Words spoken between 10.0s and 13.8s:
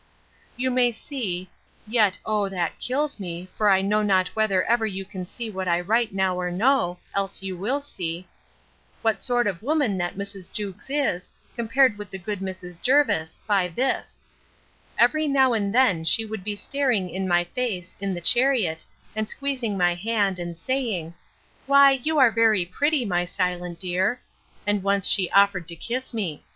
Mrs. Jewkes is, compared to good Mrs. Jervis, by